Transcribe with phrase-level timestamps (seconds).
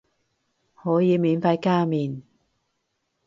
[0.73, 2.23] 可以免費加麵